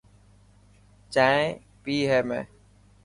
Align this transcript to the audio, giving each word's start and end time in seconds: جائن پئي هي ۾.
جائن 1.13 1.45
پئي 1.83 1.97
هي 2.11 2.19
۾. 2.33 2.39